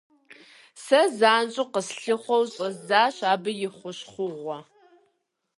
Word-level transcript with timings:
Сэ 0.83 0.99
занщӀэу 1.17 1.69
къэслъыхъуэу 1.73 2.43
щӀэздзащ 2.53 3.17
абы 3.31 3.51
и 3.67 3.69
хущхъуэгъуэ. 3.75 4.57